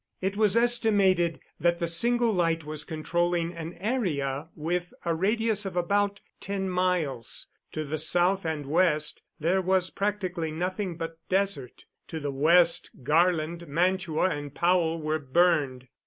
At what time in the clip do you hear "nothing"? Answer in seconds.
10.51-10.97